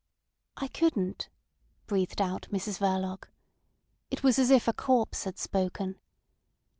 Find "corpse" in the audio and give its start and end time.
4.73-5.25